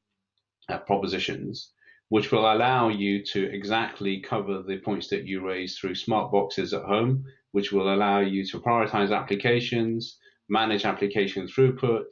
uh, 0.69 0.79
propositions 0.79 1.69
which 2.09 2.31
will 2.31 2.51
allow 2.51 2.89
you 2.89 3.23
to 3.25 3.43
exactly 3.51 4.19
cover 4.19 4.63
the 4.63 4.77
points 4.77 5.07
that 5.07 5.25
you 5.25 5.45
raise 5.45 5.77
through 5.77 5.95
smart 5.95 6.31
boxes 6.31 6.73
at 6.73 6.83
home, 6.83 7.23
which 7.51 7.71
will 7.71 7.93
allow 7.93 8.19
you 8.19 8.45
to 8.45 8.59
prioritize 8.59 9.15
applications, 9.15 10.17
manage 10.59 10.85
application 10.85 11.47
throughput, 11.47 12.05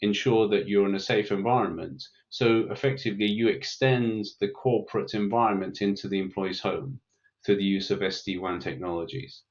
ensure 0.00 0.48
that 0.48 0.66
you're 0.68 0.88
in 0.88 0.94
a 0.94 1.08
safe 1.12 1.30
environment. 1.30 2.02
So 2.30 2.46
effectively, 2.70 3.26
you 3.26 3.48
extend 3.48 4.26
the 4.40 4.48
corporate 4.48 5.14
environment 5.14 5.82
into 5.82 6.08
the 6.08 6.18
employee's 6.18 6.60
home 6.60 7.00
through 7.44 7.56
the 7.56 7.72
use 7.78 7.90
of 7.90 8.00
SD-WAN 8.00 8.58
technologies. 8.60 9.42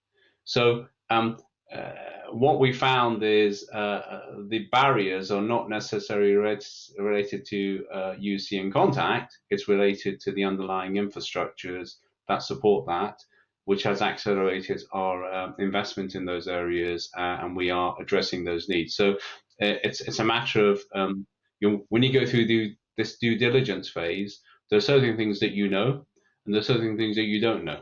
So 0.46 0.86
um, 1.10 1.38
uh, 1.74 1.92
what 2.32 2.60
we 2.60 2.74
found 2.74 3.24
is 3.24 3.70
uh, 3.74 3.78
uh, 3.78 4.22
the 4.48 4.68
barriers 4.72 5.32
are 5.32 5.42
not 5.42 5.70
necessarily 5.70 6.34
related 6.34 7.46
to 7.46 7.86
uh, 7.94 8.14
UC 8.20 8.60
and 8.60 8.74
contact. 8.74 9.38
It's 9.50 9.68
related 9.68 10.20
to 10.22 10.32
the 10.32 10.44
underlying 10.44 10.94
infrastructures 10.94 11.98
that 12.28 12.44
support 12.44 12.88
that, 12.88 13.22
which 13.66 13.84
has 13.84 14.02
accelerated 14.02 14.82
our 14.94 15.24
uh, 15.24 15.52
investment 15.60 16.16
in 16.16 16.26
those 16.26 16.48
areas, 16.48 17.10
uh, 17.18 17.38
and 17.42 17.56
we 17.56 17.70
are 17.70 17.96
addressing 18.02 18.44
those 18.44 18.68
needs. 18.70 18.96
So 18.96 19.18
it's 19.60 20.02
it's 20.02 20.20
a 20.20 20.26
matter 20.26 20.70
of 20.72 20.82
um, 20.96 21.28
you 21.62 21.70
know, 21.70 21.86
when 21.90 22.04
you 22.04 22.12
go 22.12 22.26
through 22.26 22.48
the, 22.48 22.76
this 22.98 23.18
due 23.18 23.38
diligence 23.38 23.90
phase, 23.90 24.42
there 24.70 24.78
are 24.78 24.82
certain 24.82 25.16
things 25.16 25.40
that 25.40 25.52
you 25.52 25.70
know, 25.70 26.06
and 26.46 26.54
there 26.54 26.60
are 26.60 26.64
certain 26.64 26.98
things 26.98 27.16
that 27.16 27.24
you 27.24 27.40
don't 27.40 27.64
know. 27.64 27.82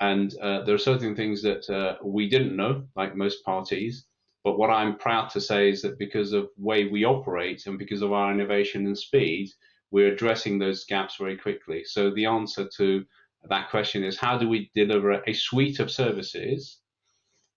And 0.00 0.34
uh, 0.42 0.62
there 0.64 0.74
are 0.74 0.78
certain 0.78 1.16
things 1.16 1.42
that 1.42 1.68
uh, 1.70 1.96
we 2.04 2.28
didn't 2.28 2.54
know, 2.54 2.84
like 2.94 3.16
most 3.16 3.42
parties. 3.44 4.04
But 4.44 4.58
what 4.58 4.70
I'm 4.70 4.98
proud 4.98 5.30
to 5.30 5.40
say 5.40 5.70
is 5.70 5.82
that 5.82 5.98
because 5.98 6.32
of 6.32 6.48
the 6.56 6.64
way 6.64 6.84
we 6.84 7.04
operate 7.04 7.66
and 7.66 7.78
because 7.78 8.02
of 8.02 8.12
our 8.12 8.30
innovation 8.30 8.86
and 8.86 8.96
speed, 8.96 9.48
we're 9.90 10.12
addressing 10.12 10.58
those 10.58 10.84
gaps 10.84 11.16
very 11.18 11.36
quickly. 11.36 11.82
So 11.84 12.10
the 12.10 12.26
answer 12.26 12.68
to 12.76 13.04
that 13.48 13.70
question 13.70 14.04
is 14.04 14.18
how 14.18 14.38
do 14.38 14.48
we 14.48 14.70
deliver 14.74 15.22
a 15.26 15.32
suite 15.32 15.80
of 15.80 15.90
services 15.90 16.80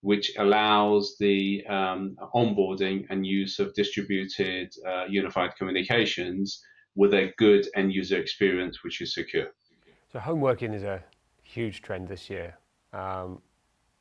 which 0.02 0.32
allows 0.38 1.16
the 1.18 1.64
um, 1.66 2.16
onboarding 2.34 3.04
and 3.10 3.26
use 3.26 3.58
of 3.58 3.74
distributed 3.74 4.72
uh, 4.86 5.04
unified 5.08 5.54
communications 5.56 6.62
with 6.94 7.12
a 7.14 7.32
good 7.36 7.66
end 7.76 7.92
user 7.92 8.18
experience 8.18 8.82
which 8.82 9.00
is 9.00 9.14
secure. 9.14 9.48
So 10.12 10.18
home 10.18 10.40
working 10.40 10.72
is 10.72 10.82
a 10.82 11.02
huge 11.42 11.82
trend 11.82 12.08
this 12.08 12.30
year. 12.30 12.56
Um, 12.92 13.40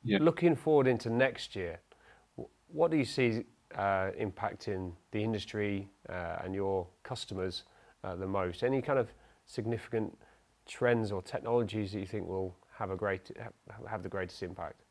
yeah. 0.03 0.17
Looking 0.21 0.55
forward 0.55 0.87
into 0.87 1.09
next 1.09 1.55
year, 1.55 1.81
what 2.67 2.91
do 2.91 2.97
you 2.97 3.05
see 3.05 3.43
uh, 3.75 4.11
impacting 4.19 4.93
the 5.11 5.21
industry 5.21 5.89
uh, 6.07 6.37
and 6.43 6.55
your 6.55 6.87
customers 7.03 7.63
uh, 8.03 8.15
the 8.15 8.25
most? 8.27 8.63
Any 8.63 8.81
kind 8.81 8.97
of 8.97 9.09
significant 9.45 10.17
trends 10.69 11.11
or 11.11 11.21
technologies 11.21 11.91
that 11.91 11.99
you 11.99 12.05
think 12.05 12.27
will 12.27 12.55
have 12.77 12.91
a 12.91 12.95
great 12.95 13.31
have 13.87 14.03
the 14.03 14.09
greatest 14.09 14.43
impact? 14.43 14.81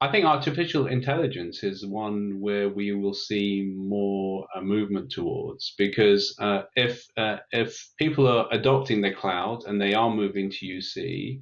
I 0.00 0.10
think 0.10 0.26
artificial 0.26 0.86
intelligence 0.88 1.64
is 1.64 1.86
one 1.86 2.40
where 2.40 2.68
we 2.68 2.92
will 2.92 3.14
see 3.14 3.72
more 3.74 4.46
uh, 4.54 4.60
movement 4.60 5.10
towards 5.10 5.74
because 5.78 6.36
uh, 6.38 6.62
if 6.76 7.06
uh, 7.16 7.38
if 7.52 7.90
people 7.98 8.26
are 8.28 8.46
adopting 8.52 9.00
the 9.00 9.12
cloud 9.12 9.64
and 9.64 9.80
they 9.80 9.94
are 9.94 10.10
moving 10.10 10.50
to 10.50 10.66
UC 10.66 11.40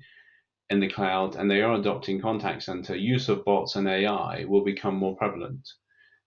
in 0.70 0.80
the 0.80 0.88
cloud 0.88 1.34
and 1.36 1.50
they 1.50 1.60
are 1.60 1.74
adopting 1.74 2.20
contact 2.20 2.62
center, 2.62 2.94
use 2.94 3.28
of 3.28 3.44
bots 3.44 3.74
and 3.76 3.88
AI 3.88 4.44
will 4.46 4.64
become 4.64 4.94
more 4.94 5.16
prevalent. 5.16 5.68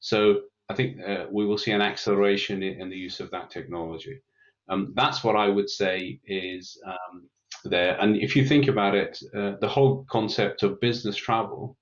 So 0.02 0.42
I 0.70 0.74
think 0.74 1.00
uh, 1.02 1.26
we 1.32 1.46
will 1.46 1.58
see 1.58 1.72
an 1.72 1.82
acceleration 1.82 2.64
in, 2.64 2.82
in, 2.82 2.90
the 2.90 2.98
use 2.98 3.20
of 3.20 3.32
that 3.32 3.50
technology. 3.50 4.22
Um, 4.70 4.94
that's 4.96 5.24
what 5.24 5.36
I 5.36 5.48
would 5.48 5.70
say 5.70 6.20
is 6.26 6.78
um, 6.86 7.28
there. 7.64 8.00
And 8.00 8.18
if 8.18 8.36
you 8.36 8.46
think 8.46 8.68
about 8.68 8.96
it, 8.96 9.20
uh, 9.36 9.54
the 9.62 9.68
whole 9.68 10.06
concept 10.10 10.64
of 10.64 10.80
business 10.80 11.16
travel 11.16 11.78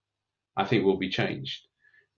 I 0.56 0.66
think 0.66 0.86
will 0.86 0.98
be 0.98 1.10
changed. 1.10 1.68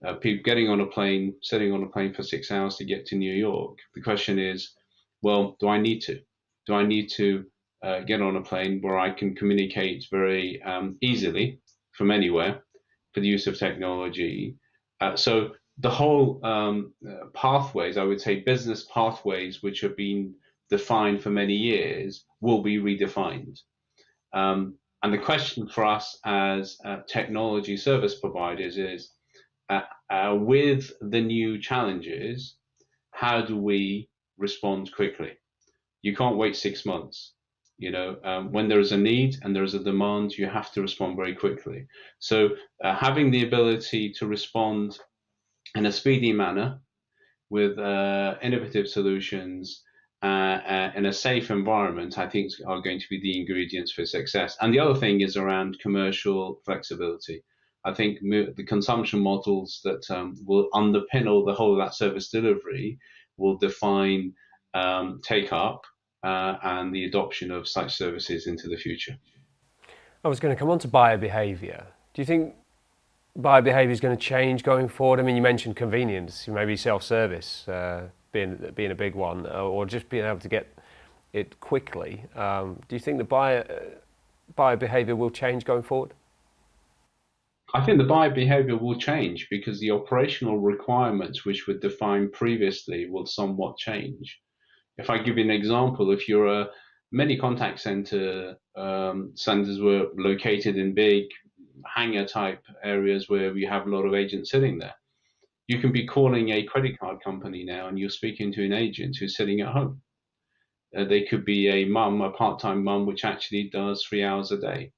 Uh, 0.04 0.14
people 0.14 0.42
getting 0.44 0.68
on 0.68 0.80
a 0.80 0.86
plane, 0.86 1.34
sitting 1.42 1.72
on 1.72 1.82
a 1.82 1.88
plane 1.88 2.12
for 2.12 2.22
six 2.22 2.50
hours 2.50 2.76
to 2.76 2.84
get 2.84 3.06
to 3.06 3.16
New 3.16 3.32
York. 3.32 3.78
The 3.94 4.02
question 4.02 4.38
is, 4.38 4.74
well, 5.22 5.56
do 5.58 5.68
I 5.68 5.78
need 5.80 6.00
to? 6.02 6.20
Do 6.66 6.74
I 6.74 6.84
need 6.84 7.08
to 7.12 7.44
uh, 7.82 8.00
get 8.00 8.20
on 8.20 8.36
a 8.36 8.42
plane 8.42 8.80
where 8.82 8.98
I 8.98 9.10
can 9.10 9.34
communicate 9.34 10.04
very 10.10 10.60
um, 10.62 10.96
easily 11.00 11.60
from 11.92 12.10
anywhere 12.10 12.62
for 13.12 13.20
the 13.20 13.28
use 13.28 13.46
of 13.46 13.58
technology? 13.58 14.56
Uh, 15.00 15.16
so 15.16 15.52
the 15.78 15.90
whole 15.90 16.44
um, 16.44 16.92
uh, 17.08 17.26
pathways, 17.34 17.96
I 17.96 18.04
would 18.04 18.20
say, 18.20 18.40
business 18.40 18.86
pathways, 18.92 19.62
which 19.62 19.80
have 19.80 19.96
been 19.96 20.34
defined 20.70 21.22
for 21.22 21.30
many 21.30 21.54
years, 21.54 22.24
will 22.40 22.62
be 22.62 22.78
redefined. 22.78 23.58
Um, 24.32 24.76
and 25.02 25.12
the 25.12 25.18
question 25.18 25.68
for 25.68 25.84
us 25.84 26.18
as 26.24 26.78
uh, 26.84 26.98
technology 27.06 27.76
service 27.76 28.18
providers 28.18 28.76
is 28.76 29.12
uh, 29.68 29.82
uh, 30.10 30.36
with 30.38 30.92
the 31.00 31.20
new 31.20 31.60
challenges, 31.60 32.56
how 33.10 33.40
do 33.40 33.56
we 33.56 34.08
respond 34.38 34.92
quickly? 34.94 35.32
You 36.02 36.14
can't 36.14 36.36
wait 36.36 36.56
six 36.56 36.84
months. 36.84 37.32
You 37.78 37.90
know, 37.90 38.16
um, 38.24 38.52
when 38.52 38.68
there 38.68 38.80
is 38.80 38.92
a 38.92 38.96
need 38.96 39.36
and 39.42 39.54
there 39.54 39.64
is 39.64 39.74
a 39.74 39.84
demand, 39.84 40.32
you 40.32 40.46
have 40.46 40.72
to 40.72 40.82
respond 40.82 41.16
very 41.16 41.34
quickly. 41.34 41.86
So, 42.20 42.50
uh, 42.82 42.94
having 42.94 43.30
the 43.30 43.44
ability 43.44 44.12
to 44.14 44.26
respond 44.26 44.98
in 45.74 45.86
a 45.86 45.92
speedy 45.92 46.32
manner 46.32 46.80
with 47.50 47.78
uh, 47.78 48.36
innovative 48.42 48.88
solutions 48.88 49.82
uh, 50.22 50.26
uh, 50.26 50.92
in 50.94 51.06
a 51.06 51.12
safe 51.12 51.50
environment, 51.50 52.18
I 52.18 52.28
think 52.28 52.52
are 52.66 52.80
going 52.80 52.98
to 52.98 53.08
be 53.08 53.20
the 53.20 53.38
ingredients 53.38 53.92
for 53.92 54.06
success. 54.06 54.56
And 54.60 54.72
the 54.72 54.80
other 54.80 54.98
thing 54.98 55.20
is 55.20 55.36
around 55.36 55.78
commercial 55.78 56.60
flexibility. 56.64 57.42
I 57.84 57.94
think 57.94 58.18
the 58.20 58.64
consumption 58.66 59.20
models 59.20 59.80
that 59.84 60.10
um, 60.10 60.34
will 60.44 60.68
underpin 60.74 61.28
all 61.28 61.44
the 61.44 61.54
whole 61.54 61.72
of 61.72 61.86
that 61.86 61.94
service 61.94 62.30
delivery 62.30 62.98
will 63.36 63.56
define 63.58 64.32
um, 64.74 65.20
take 65.22 65.52
up 65.52 65.82
uh, 66.24 66.56
and 66.62 66.92
the 66.92 67.04
adoption 67.04 67.52
of 67.52 67.68
such 67.68 67.94
services 67.94 68.46
into 68.46 68.68
the 68.68 68.76
future. 68.76 69.16
I 70.24 70.28
was 70.28 70.40
going 70.40 70.54
to 70.54 70.58
come 70.58 70.70
on 70.70 70.80
to 70.80 70.88
buyer 70.88 71.16
behavior. 71.16 71.86
Do 72.14 72.22
you 72.22 72.26
think 72.26 72.54
buyer 73.36 73.62
behavior 73.62 73.92
is 73.92 74.00
going 74.00 74.16
to 74.16 74.22
change 74.22 74.64
going 74.64 74.88
forward? 74.88 75.20
I 75.20 75.22
mean, 75.22 75.36
you 75.36 75.42
mentioned 75.42 75.76
convenience, 75.76 76.48
maybe 76.48 76.76
self 76.76 77.04
service. 77.04 77.68
Uh, 77.68 78.08
being 78.36 78.72
being 78.74 78.92
a 78.98 79.00
big 79.06 79.14
one, 79.14 79.46
uh, 79.46 79.74
or 79.74 79.86
just 79.86 80.08
being 80.08 80.26
able 80.30 80.40
to 80.40 80.52
get 80.56 80.66
it 81.32 81.48
quickly. 81.60 82.12
Um, 82.44 82.66
do 82.88 82.96
you 82.96 83.00
think 83.00 83.18
the 83.18 83.30
buyer 83.36 83.62
uh, 83.68 83.98
buyer 84.54 84.76
behaviour 84.76 85.16
will 85.16 85.34
change 85.42 85.64
going 85.64 85.82
forward? 85.82 86.12
I 87.74 87.84
think 87.84 87.98
the 87.98 88.12
buyer 88.14 88.30
behavior 88.30 88.76
will 88.76 88.98
change 89.10 89.48
because 89.50 89.80
the 89.80 89.90
operational 89.90 90.58
requirements 90.58 91.44
which 91.44 91.66
were 91.66 91.78
defined 91.88 92.32
previously 92.32 93.00
will 93.10 93.26
somewhat 93.26 93.76
change. 93.76 94.26
If 94.98 95.10
I 95.10 95.18
give 95.18 95.36
you 95.38 95.44
an 95.44 95.50
example, 95.50 96.12
if 96.12 96.28
you're 96.28 96.52
a 96.60 96.68
many 97.12 97.36
contact 97.36 97.80
center 97.80 98.56
um, 98.76 99.32
centers 99.34 99.80
were 99.80 100.06
located 100.30 100.76
in 100.76 100.94
big 100.94 101.24
hangar 101.94 102.26
type 102.26 102.62
areas 102.82 103.28
where 103.28 103.52
we 103.52 103.64
have 103.64 103.86
a 103.86 103.90
lot 103.90 104.04
of 104.06 104.14
agents 104.14 104.50
sitting 104.50 104.78
there. 104.78 104.96
You 105.68 105.80
can 105.80 105.92
be 105.92 106.06
calling 106.06 106.50
a 106.50 106.64
credit 106.64 106.98
card 106.98 107.22
company 107.22 107.64
now 107.64 107.88
and 107.88 107.98
you're 107.98 108.08
speaking 108.10 108.52
to 108.52 108.64
an 108.64 108.72
agent 108.72 109.16
who's 109.18 109.36
sitting 109.36 109.60
at 109.60 109.72
home. 109.72 110.00
Uh, 110.96 111.04
they 111.04 111.22
could 111.22 111.44
be 111.44 111.68
a 111.68 111.84
mum, 111.84 112.20
a 112.20 112.30
part 112.30 112.60
time 112.60 112.84
mum, 112.84 113.06
which 113.06 113.24
actually 113.24 113.68
does 113.72 114.04
three 114.04 114.22
hours 114.22 114.52
a 114.52 114.58
day 114.58 114.92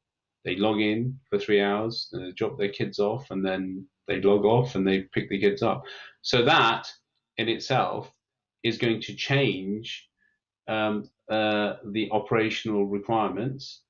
they 0.49 0.57
log 0.57 0.81
in 0.81 1.19
for 1.29 1.39
three 1.39 1.61
hours, 1.61 2.09
and 2.13 2.25
they 2.25 2.33
drop 2.33 2.57
their 2.57 2.71
kids 2.71 2.99
off, 2.99 3.31
and 3.31 3.45
then 3.45 3.87
they 4.07 4.21
log 4.21 4.45
off 4.45 4.75
and 4.75 4.87
they 4.87 5.03
pick 5.03 5.29
the 5.29 5.39
kids 5.39 5.63
up. 5.63 5.83
So 6.23 6.43
that 6.45 6.89
in 7.37 7.49
itself 7.49 8.11
is 8.63 8.79
going 8.79 9.03
to 9.03 9.15
change 9.15 10.09
um, 10.67 11.11
uh, 11.31 11.75
the 11.93 12.09
operational 12.13 12.87
requirements, 12.87 13.83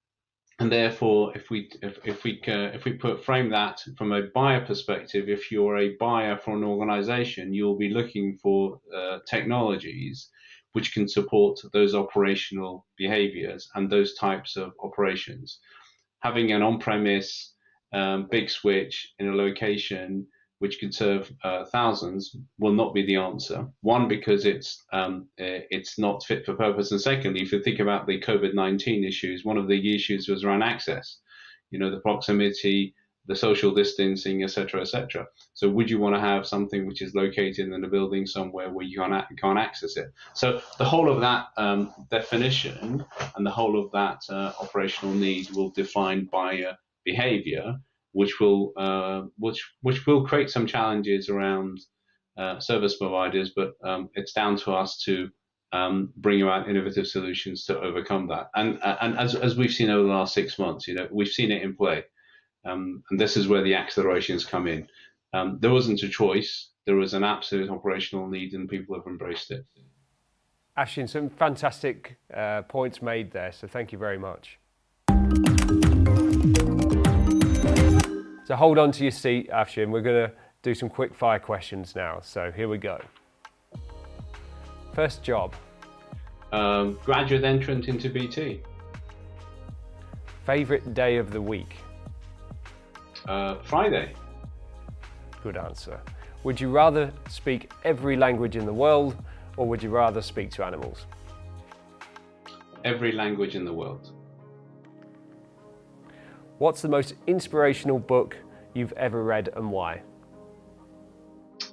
and 0.61 0.73
therefore, 0.73 1.37
if 1.37 1.51
we 1.51 1.71
if, 1.83 1.99
if 2.05 2.25
we 2.25 2.41
uh, 2.49 2.75
if 2.75 2.85
we 2.85 2.93
put 2.95 3.25
frame 3.25 3.49
that 3.51 3.81
from 3.97 4.13
a 4.13 4.23
buyer 4.35 4.65
perspective, 4.65 5.29
if 5.29 5.53
you're 5.53 5.79
a 5.79 5.97
buyer 6.01 6.37
for 6.37 6.57
an 6.57 6.65
organization, 6.65 7.55
you'll 7.55 7.79
be 7.79 7.91
looking 7.91 8.37
for 8.43 8.81
uh, 8.95 9.19
technologies 9.27 10.31
which 10.73 10.93
can 10.93 11.09
support 11.09 11.59
those 11.73 11.95
operational 11.95 12.87
behaviors 12.97 13.71
and 13.75 13.89
those 13.89 14.15
types 14.15 14.57
of 14.57 14.73
operations. 14.83 15.61
Having 16.21 16.53
an 16.53 16.63
on-premise 16.63 17.55
um, 17.93 18.29
big 18.31 18.51
switch 18.51 19.15
in 19.19 19.29
a 19.29 19.35
location 19.35 20.27
which 20.59 20.81
could 20.81 20.95
serve 20.95 21.33
uh, 21.45 21.65
thousands 21.67 22.35
will 22.59 22.73
not 22.73 22.95
be 22.95 23.05
the 23.07 23.17
answer. 23.17 23.67
One, 23.83 24.09
because 24.09 24.45
it's 24.45 24.85
um, 24.93 25.29
eh, 25.39 25.61
it's 25.71 25.99
not 25.99 26.25
fit 26.25 26.45
for 26.45 26.55
purpose, 26.55 26.91
and 26.91 27.01
secondly, 27.01 27.43
if 27.43 27.53
you 27.53 27.63
think 27.63 27.81
about 27.81 28.07
the 28.07 28.21
COVID 28.21 28.55
nineteen 28.55 29.05
issues, 29.05 29.45
one 29.45 29.59
of 29.59 29.69
the 29.69 29.95
issues 29.95 30.29
was 30.29 30.45
around 30.45 30.63
access. 30.63 31.19
You 31.71 31.79
know, 31.79 31.91
the 31.91 32.01
proximity, 32.01 32.95
the 33.29 33.37
social 33.37 33.73
distancing, 33.73 34.43
etc., 34.43 34.81
etc. 34.81 35.27
So, 35.55 35.69
would 35.69 35.91
you 35.91 35.99
want 36.01 36.17
to 36.17 36.21
have 36.21 36.47
something 36.47 36.87
which 36.87 37.03
is 37.03 37.15
located 37.15 37.69
in 37.69 37.85
a 37.85 37.89
building 37.89 38.27
somewhere 38.27 38.71
where 38.71 38.87
you 38.87 38.99
can't, 38.99 39.25
can't 39.39 39.59
access 39.59 39.97
it? 39.97 40.13
So, 40.35 40.61
the 40.79 40.85
whole 40.85 41.11
of 41.11 41.21
that 41.21 41.49
um, 41.57 41.93
definition 42.11 43.05
and 43.37 43.47
the 43.47 43.51
whole 43.51 43.79
of 43.79 43.93
that 43.93 44.23
uh, 44.31 44.53
operational 44.61 45.15
need 45.15 45.51
will 45.51 45.71
define 45.71 46.25
buyer 46.33 46.77
behavior, 47.05 47.77
which 48.13 48.41
will 48.41 48.73
uh, 48.77 49.23
which 49.39 49.65
which 49.83 50.07
will 50.07 50.27
create 50.27 50.51
some 50.51 50.67
challenges 50.67 51.29
around 51.29 51.81
uh, 52.37 52.59
service 52.61 52.97
providers. 52.97 53.53
But 53.55 53.75
um, 53.85 54.11
it's 54.15 54.33
down 54.33 54.57
to 54.59 54.73
us 54.73 55.03
to 55.05 55.31
um, 55.73 56.13
bring 56.17 56.43
about 56.43 56.69
innovative 56.69 57.07
solutions 57.07 57.65
to 57.67 57.79
overcome 57.81 58.29
that. 58.29 58.51
And 58.55 58.79
and 58.83 59.19
as 59.19 59.35
as 59.35 59.57
we've 59.57 59.73
seen 59.73 59.91
over 59.91 60.07
the 60.07 60.15
last 60.15 60.35
six 60.35 60.59
months, 60.59 60.89
you 60.89 60.95
know, 60.95 61.09
we've 61.11 61.29
seen 61.29 61.51
it 61.53 61.63
in 61.63 61.77
play. 61.77 62.05
Um, 62.65 63.03
and 63.11 63.21
this 63.21 63.37
is 63.37 63.49
where 63.49 63.63
the 63.63 63.75
accelerations 63.75 64.45
come 64.45 64.67
in. 64.67 64.89
Um, 65.33 65.59
there 65.61 65.71
wasn't 65.71 66.03
a 66.03 66.09
choice. 66.09 66.71
There 66.87 66.97
was 66.97 67.15
an 67.15 67.23
absolute 67.23 67.71
operational 67.71 68.29
need, 68.29 68.55
and 68.55 68.69
people 68.69 68.97
have 68.97 69.07
embraced 69.07 69.51
it. 69.51 69.65
Afshin, 70.77 71.09
some 71.09 71.29
fantastic 71.29 72.19
uh, 72.33 72.63
points 72.63 73.03
made 73.03 73.33
there, 73.33 73.53
so 73.53 73.67
thank 73.67 73.93
you 73.93 73.99
very 73.99 74.19
much. 74.19 74.59
So 78.49 78.57
hold 78.57 78.79
on 78.79 78.93
to 78.93 79.03
your 79.03 79.11
seat, 79.11 79.51
Afshin. 79.51 79.91
We're 79.91 80.01
going 80.01 80.27
to 80.27 80.35
do 80.63 80.75
some 80.75 80.89
quick 80.89 81.15
fire 81.15 81.39
questions 81.39 81.95
now. 81.95 82.21
So 82.23 82.51
here 82.51 82.67
we 82.67 82.79
go. 82.79 82.99
First 84.95 85.23
job. 85.23 85.55
Um, 86.51 86.99
graduate 87.05 87.45
entrant 87.45 87.89
into 87.89 88.09
BT. 88.09 88.63
Favorite 90.47 90.95
day 90.95 91.19
of 91.19 91.31
the 91.31 91.43
week. 91.43 91.77
Uh, 93.27 93.57
Friday. 93.65 94.15
Good 95.43 95.59
answer. 95.59 96.01
Would 96.43 96.59
you 96.59 96.71
rather 96.71 97.13
speak 97.29 97.71
every 97.85 98.17
language 98.17 98.57
in 98.57 98.65
the 98.65 98.73
world 98.73 99.15
or 99.59 99.69
would 99.69 99.83
you 99.83 99.91
rather 99.91 100.23
speak 100.23 100.51
to 100.53 100.65
animals? 100.65 101.05
Every 102.83 103.13
language 103.13 103.57
in 103.57 103.67
the 103.67 103.75
world. 103.75 104.18
What's 106.59 106.83
the 106.83 106.89
most 106.89 107.15
inspirational 107.29 108.01
book 108.01 108.37
you've 108.75 108.93
ever 108.95 109.23
read 109.23 109.51
and 109.55 109.71
why? 109.71 110.03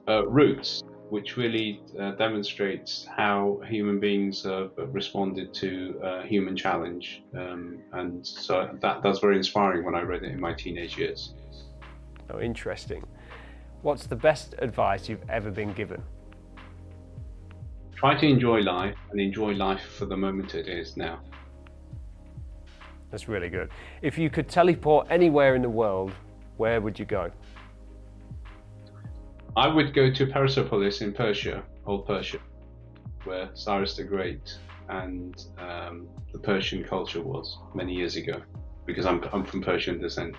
Uh, 0.07 0.27
Roots, 0.27 0.83
which 1.09 1.37
really 1.37 1.81
uh, 1.99 2.11
demonstrates 2.11 3.07
how 3.17 3.59
human 3.67 3.99
beings 3.99 4.43
have 4.43 4.71
responded 4.77 5.55
to 5.55 5.99
uh, 6.03 6.21
human 6.21 6.55
challenge. 6.55 7.23
Um, 7.35 7.79
and 7.93 8.25
so 8.25 8.77
that, 8.79 9.01
that's 9.01 9.17
very 9.17 9.37
inspiring 9.37 9.83
when 9.83 9.95
I 9.95 10.01
read 10.01 10.21
it 10.21 10.31
in 10.31 10.39
my 10.39 10.53
teenage 10.53 10.97
years. 10.99 11.33
Oh, 12.29 12.39
interesting. 12.39 13.03
What's 13.81 14.05
the 14.05 14.15
best 14.15 14.53
advice 14.59 15.09
you've 15.09 15.27
ever 15.29 15.49
been 15.49 15.73
given? 15.73 16.03
Try 17.95 18.15
to 18.19 18.27
enjoy 18.27 18.59
life 18.59 18.97
and 19.09 19.19
enjoy 19.19 19.53
life 19.53 19.81
for 19.97 20.05
the 20.05 20.17
moment 20.17 20.53
it 20.53 20.67
is 20.67 20.95
now. 20.95 21.21
That's 23.11 23.27
really 23.27 23.49
good. 23.49 23.69
If 24.01 24.17
you 24.17 24.29
could 24.29 24.49
teleport 24.49 25.07
anywhere 25.09 25.55
in 25.55 25.61
the 25.61 25.69
world, 25.69 26.11
where 26.57 26.81
would 26.81 26.99
you 26.99 27.05
go? 27.05 27.31
I 29.57 29.67
would 29.67 29.93
go 29.93 30.11
to 30.11 30.27
Persepolis 30.27 31.01
in 31.01 31.13
Persia, 31.13 31.63
old 31.85 32.05
Persia, 32.05 32.39
where 33.23 33.49
Cyrus 33.53 33.95
the 33.95 34.03
Great 34.03 34.57
and 34.89 35.45
um, 35.57 36.07
the 36.33 36.39
Persian 36.39 36.83
culture 36.83 37.21
was 37.21 37.57
many 37.73 37.93
years 37.93 38.17
ago, 38.17 38.41
because 38.85 39.05
I'm, 39.05 39.23
I'm 39.31 39.45
from 39.45 39.61
Persian 39.61 39.99
descent. 39.99 40.35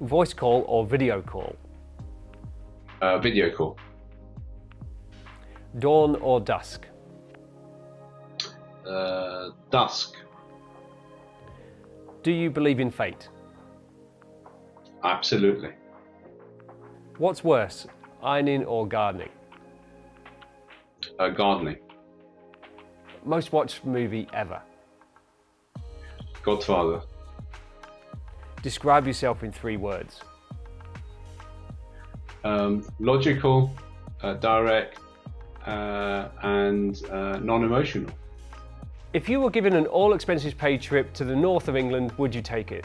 Voice 0.00 0.32
call 0.32 0.64
or 0.66 0.86
video 0.86 1.20
call? 1.20 1.54
Uh, 3.02 3.18
video 3.18 3.54
call. 3.54 3.76
Dawn 5.78 6.16
or 6.16 6.40
dusk? 6.40 6.86
Uh, 8.88 9.50
dusk. 9.70 10.16
Do 12.24 12.32
you 12.32 12.48
believe 12.48 12.80
in 12.80 12.90
fate? 12.90 13.28
Absolutely. 15.04 15.72
What's 17.18 17.44
worse, 17.44 17.86
ironing 18.22 18.64
or 18.64 18.88
gardening? 18.88 19.28
Uh, 21.18 21.28
gardening. 21.28 21.76
Most 23.26 23.52
watched 23.52 23.84
movie 23.84 24.26
ever? 24.32 24.62
Godfather. 26.42 27.02
Describe 28.62 29.06
yourself 29.06 29.42
in 29.42 29.52
three 29.52 29.76
words. 29.76 30.20
Um, 32.42 32.88
logical, 33.00 33.70
uh, 34.22 34.32
direct, 34.34 34.98
uh, 35.66 36.28
and 36.42 37.04
uh, 37.10 37.38
non-emotional. 37.40 38.10
If 39.14 39.28
you 39.28 39.38
were 39.38 39.50
given 39.50 39.74
an 39.74 39.86
all 39.86 40.12
expenses 40.12 40.54
paid 40.54 40.82
trip 40.82 41.12
to 41.12 41.24
the 41.24 41.36
north 41.36 41.68
of 41.68 41.76
England, 41.76 42.10
would 42.18 42.34
you 42.34 42.42
take 42.42 42.72
it? 42.72 42.84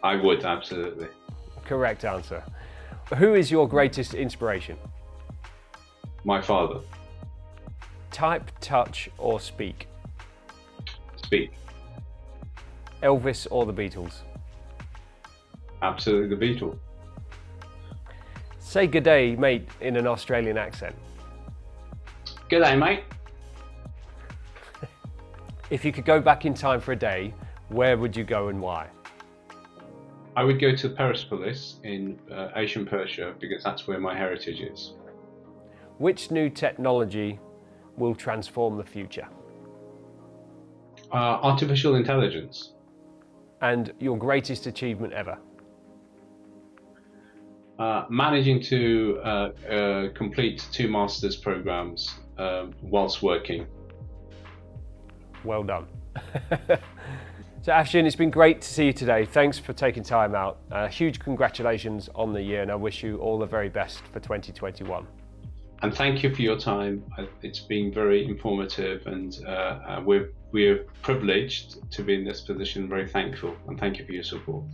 I 0.00 0.14
would, 0.14 0.44
absolutely. 0.44 1.08
Correct 1.64 2.04
answer. 2.04 2.44
Who 3.16 3.34
is 3.34 3.50
your 3.50 3.68
greatest 3.68 4.14
inspiration? 4.14 4.76
My 6.22 6.40
father. 6.40 6.78
Type, 8.12 8.48
touch, 8.60 9.10
or 9.18 9.40
speak? 9.40 9.88
Speak. 11.16 11.50
Elvis 13.02 13.48
or 13.50 13.66
the 13.66 13.72
Beatles? 13.72 14.20
Absolutely 15.82 16.36
the 16.36 16.46
Beatles. 16.46 16.78
Say 18.60 18.86
good 18.86 19.02
day, 19.02 19.34
mate, 19.34 19.68
in 19.80 19.96
an 19.96 20.06
Australian 20.06 20.58
accent. 20.58 20.94
Good 22.48 22.62
day, 22.62 22.76
mate. 22.76 23.02
If 25.70 25.84
you 25.84 25.92
could 25.92 26.04
go 26.04 26.20
back 26.20 26.44
in 26.44 26.54
time 26.54 26.80
for 26.80 26.92
a 26.92 26.96
day, 26.96 27.34
where 27.68 27.96
would 27.96 28.16
you 28.16 28.24
go 28.24 28.48
and 28.48 28.60
why? 28.60 28.88
I 30.36 30.44
would 30.44 30.60
go 30.60 30.74
to 30.76 30.88
Persepolis 30.90 31.80
in 31.82 32.18
uh, 32.30 32.48
Asian 32.56 32.84
Persia 32.86 33.34
because 33.40 33.64
that's 33.64 33.86
where 33.86 33.98
my 33.98 34.14
heritage 34.14 34.60
is. 34.60 34.92
Which 35.98 36.30
new 36.30 36.50
technology 36.50 37.40
will 37.96 38.14
transform 38.14 38.76
the 38.76 38.84
future? 38.84 39.26
Uh, 41.10 41.38
artificial 41.42 41.94
intelligence. 41.94 42.72
And 43.62 43.94
your 43.98 44.18
greatest 44.18 44.66
achievement 44.66 45.14
ever? 45.14 45.38
uh, 47.78 48.04
managing 48.08 48.60
to 48.60 49.20
uh, 49.22 49.28
uh, 49.28 50.08
complete 50.14 50.66
two 50.72 50.88
master's 50.88 51.36
programs 51.36 52.14
um, 52.38 52.74
whilst 52.82 53.22
working. 53.22 53.66
Well 55.46 55.62
done. 55.62 55.86
so, 57.62 57.70
Afshin, 57.72 58.04
it's 58.04 58.16
been 58.16 58.30
great 58.30 58.60
to 58.62 58.68
see 58.68 58.86
you 58.86 58.92
today. 58.92 59.24
Thanks 59.24 59.60
for 59.60 59.72
taking 59.72 60.02
time 60.02 60.34
out. 60.34 60.58
Uh, 60.72 60.88
huge 60.88 61.20
congratulations 61.20 62.10
on 62.16 62.32
the 62.32 62.42
year, 62.42 62.62
and 62.62 62.70
I 62.70 62.74
wish 62.74 63.04
you 63.04 63.18
all 63.18 63.38
the 63.38 63.46
very 63.46 63.68
best 63.68 64.02
for 64.12 64.18
2021. 64.18 65.06
And 65.82 65.94
thank 65.94 66.24
you 66.24 66.34
for 66.34 66.42
your 66.42 66.58
time. 66.58 67.04
It's 67.42 67.60
been 67.60 67.92
very 67.92 68.24
informative, 68.24 69.06
and 69.06 69.38
uh, 69.46 70.02
we're 70.04 70.30
we're 70.50 70.84
privileged 71.02 71.90
to 71.92 72.02
be 72.02 72.14
in 72.14 72.24
this 72.24 72.40
position. 72.40 72.88
Very 72.88 73.06
thankful, 73.06 73.54
and 73.68 73.78
thank 73.78 73.98
you 73.98 74.04
for 74.04 74.12
your 74.12 74.24
support. 74.24 74.64